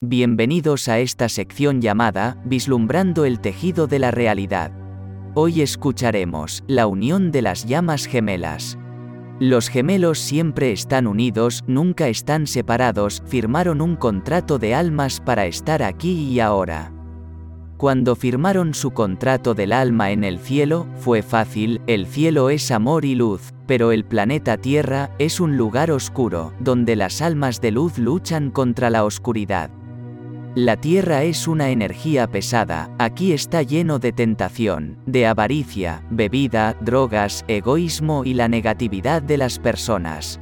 [0.00, 4.70] Bienvenidos a esta sección llamada Vislumbrando el tejido de la realidad.
[5.34, 8.78] Hoy escucharemos La unión de las llamas gemelas.
[9.40, 15.82] Los gemelos siempre están unidos, nunca están separados, firmaron un contrato de almas para estar
[15.82, 16.92] aquí y ahora.
[17.76, 23.04] Cuando firmaron su contrato del alma en el cielo, fue fácil, el cielo es amor
[23.04, 27.98] y luz, pero el planeta Tierra es un lugar oscuro, donde las almas de luz
[27.98, 29.72] luchan contra la oscuridad.
[30.60, 37.44] La Tierra es una energía pesada, aquí está lleno de tentación, de avaricia, bebida, drogas,
[37.46, 40.40] egoísmo y la negatividad de las personas.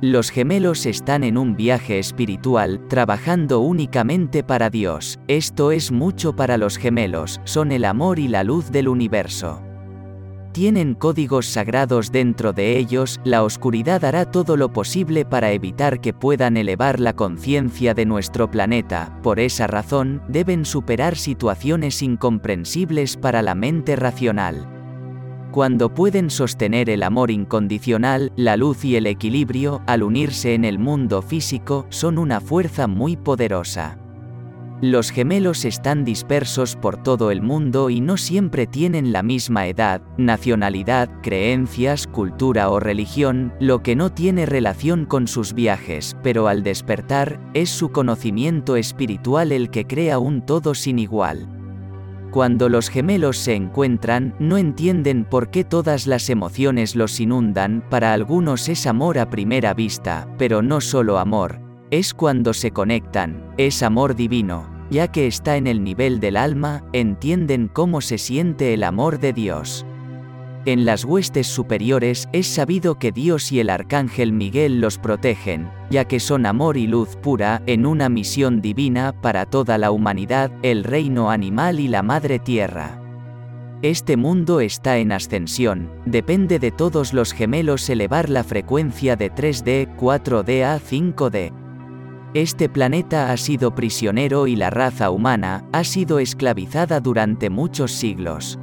[0.00, 5.20] Los gemelos están en un viaje espiritual, trabajando únicamente para Dios.
[5.28, 9.62] Esto es mucho para los gemelos, son el amor y la luz del universo.
[10.52, 16.12] Tienen códigos sagrados dentro de ellos, la oscuridad hará todo lo posible para evitar que
[16.12, 23.42] puedan elevar la conciencia de nuestro planeta, por esa razón, deben superar situaciones incomprensibles para
[23.42, 24.68] la mente racional.
[25.52, 30.78] Cuando pueden sostener el amor incondicional, la luz y el equilibrio, al unirse en el
[30.78, 33.98] mundo físico, son una fuerza muy poderosa.
[34.80, 40.00] Los gemelos están dispersos por todo el mundo y no siempre tienen la misma edad,
[40.18, 46.62] nacionalidad, creencias, cultura o religión, lo que no tiene relación con sus viajes, pero al
[46.62, 51.48] despertar, es su conocimiento espiritual el que crea un todo sin igual.
[52.30, 58.12] Cuando los gemelos se encuentran, no entienden por qué todas las emociones los inundan, para
[58.12, 63.82] algunos es amor a primera vista, pero no solo amor, es cuando se conectan, es
[63.82, 68.84] amor divino, ya que está en el nivel del alma, entienden cómo se siente el
[68.84, 69.86] amor de Dios.
[70.64, 76.04] En las huestes superiores es sabido que Dios y el arcángel Miguel los protegen, ya
[76.04, 80.84] que son amor y luz pura, en una misión divina para toda la humanidad, el
[80.84, 83.00] reino animal y la madre tierra.
[83.80, 89.96] Este mundo está en ascensión, depende de todos los gemelos elevar la frecuencia de 3D,
[89.96, 91.67] 4D a 5D.
[92.34, 98.58] Este planeta ha sido prisionero y la raza humana ha sido esclavizada durante muchos siglos.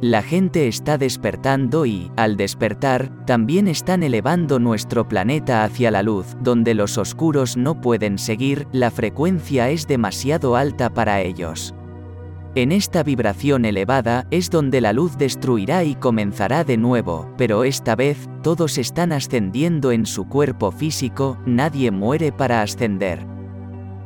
[0.00, 6.36] La gente está despertando y, al despertar, también están elevando nuestro planeta hacia la luz,
[6.40, 11.74] donde los oscuros no pueden seguir, la frecuencia es demasiado alta para ellos.
[12.56, 17.94] En esta vibración elevada es donde la luz destruirá y comenzará de nuevo, pero esta
[17.94, 23.24] vez, todos están ascendiendo en su cuerpo físico, nadie muere para ascender.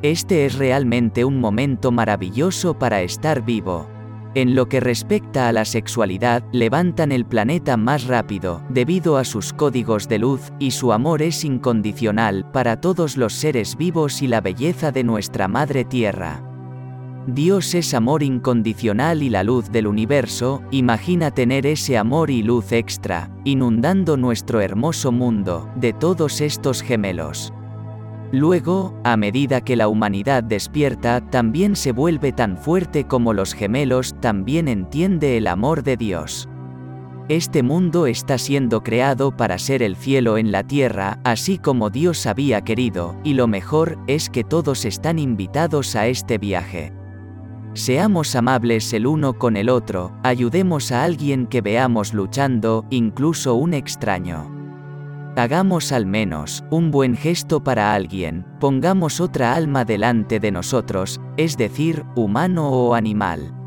[0.02, 3.88] Este es realmente un momento maravilloso para estar vivo.
[4.34, 9.54] En lo que respecta a la sexualidad, levantan el planeta más rápido, debido a sus
[9.54, 14.42] códigos de luz, y su amor es incondicional para todos los seres vivos y la
[14.42, 16.53] belleza de nuestra Madre Tierra.
[17.26, 22.70] Dios es amor incondicional y la luz del universo, imagina tener ese amor y luz
[22.70, 27.54] extra, inundando nuestro hermoso mundo, de todos estos gemelos.
[28.30, 34.14] Luego, a medida que la humanidad despierta, también se vuelve tan fuerte como los gemelos,
[34.20, 36.46] también entiende el amor de Dios.
[37.30, 42.26] Este mundo está siendo creado para ser el cielo en la tierra, así como Dios
[42.26, 46.92] había querido, y lo mejor es que todos están invitados a este viaje.
[47.74, 53.74] Seamos amables el uno con el otro, ayudemos a alguien que veamos luchando, incluso un
[53.74, 54.48] extraño.
[55.36, 61.56] Hagamos al menos un buen gesto para alguien, pongamos otra alma delante de nosotros, es
[61.56, 63.63] decir, humano o animal.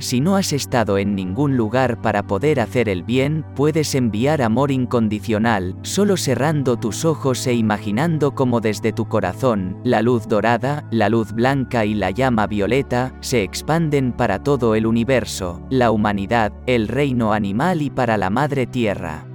[0.00, 4.70] Si no has estado en ningún lugar para poder hacer el bien, puedes enviar amor
[4.70, 11.10] incondicional, solo cerrando tus ojos e imaginando como desde tu corazón, la luz dorada, la
[11.10, 16.88] luz blanca y la llama violeta, se expanden para todo el universo, la humanidad, el
[16.88, 19.26] reino animal y para la madre tierra.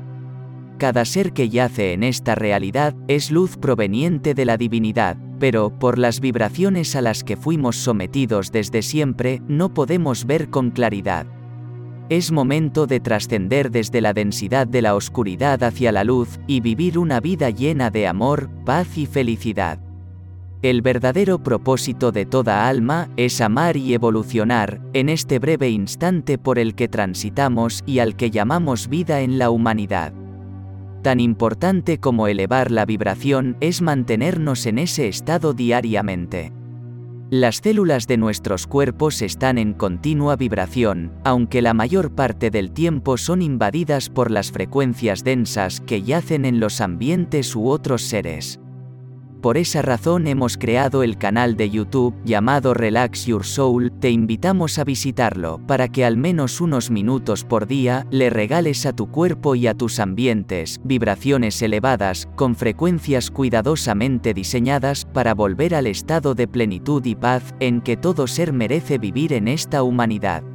[0.79, 5.97] Cada ser que yace en esta realidad es luz proveniente de la divinidad, pero, por
[5.97, 11.27] las vibraciones a las que fuimos sometidos desde siempre, no podemos ver con claridad.
[12.09, 16.99] Es momento de trascender desde la densidad de la oscuridad hacia la luz, y vivir
[16.99, 19.79] una vida llena de amor, paz y felicidad.
[20.61, 26.57] El verdadero propósito de toda alma es amar y evolucionar, en este breve instante por
[26.57, 30.13] el que transitamos y al que llamamos vida en la humanidad.
[31.05, 36.51] Tan importante como elevar la vibración es mantenernos en ese estado diariamente.
[37.29, 43.17] Las células de nuestros cuerpos están en continua vibración, aunque la mayor parte del tiempo
[43.17, 48.59] son invadidas por las frecuencias densas que yacen en los ambientes u otros seres.
[49.45, 54.79] Por esa razón hemos creado el canal de YouTube llamado Relax Your Soul, te invitamos
[54.79, 59.53] a visitarlo para que al menos unos minutos por día le regales a tu cuerpo
[59.53, 66.47] y a tus ambientes vibraciones elevadas, con frecuencias cuidadosamente diseñadas para volver al estado de
[66.47, 70.54] plenitud y paz en que todo ser merece vivir en esta humanidad.